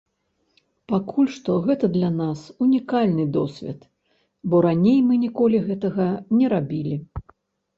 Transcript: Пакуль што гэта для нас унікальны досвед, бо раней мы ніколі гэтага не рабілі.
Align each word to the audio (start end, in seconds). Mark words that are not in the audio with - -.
Пакуль 0.91 1.27
што 1.33 1.57
гэта 1.67 1.85
для 1.97 2.09
нас 2.21 2.39
унікальны 2.65 3.25
досвед, 3.37 3.79
бо 4.55 4.63
раней 4.67 4.99
мы 5.11 5.19
ніколі 5.25 5.57
гэтага 5.69 6.07
не 6.41 6.45
рабілі. 6.57 6.95